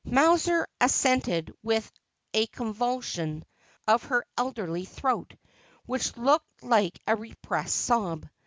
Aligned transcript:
Mowser 0.03 0.65
assented 0.79 1.53
with 1.61 1.91
a 2.33 2.47
convulsion 2.47 3.45
of 3.87 4.05
her 4.05 4.25
elderly 4.35 4.83
throat, 4.83 5.35
which 5.85 6.17
looked 6.17 6.63
like 6.63 6.97
a 7.05 7.15
repressed 7.15 7.75
sob. 7.75 8.27